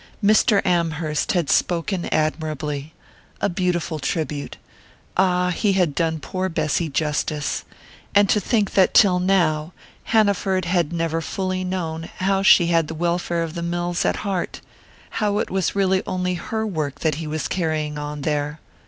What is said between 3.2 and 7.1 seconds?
a "beautiful tribute" ah, he had done poor Bessy